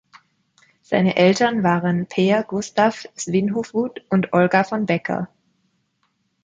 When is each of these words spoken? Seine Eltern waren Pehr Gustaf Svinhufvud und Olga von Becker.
Seine 0.81 1.15
Eltern 1.15 1.61
waren 1.61 2.07
Pehr 2.07 2.43
Gustaf 2.43 3.05
Svinhufvud 3.15 4.03
und 4.09 4.33
Olga 4.33 4.63
von 4.63 4.87
Becker. 4.87 5.27